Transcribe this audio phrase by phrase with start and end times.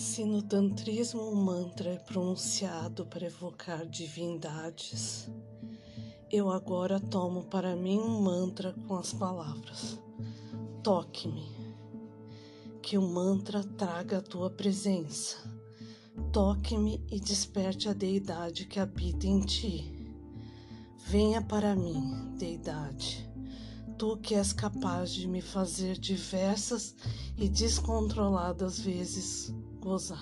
[0.00, 5.28] Se no tantrismo o mantra é pronunciado para evocar divindades,
[6.32, 9.98] eu agora tomo para mim um mantra com as palavras:
[10.82, 11.46] Toque-me.
[12.80, 15.36] Que o mantra traga a tua presença.
[16.32, 20.16] Toque-me e desperte a deidade que habita em ti.
[20.96, 23.28] Venha para mim, deidade
[23.98, 26.94] tu que és capaz de me fazer diversas
[27.36, 30.12] e descontroladas vezes 故事。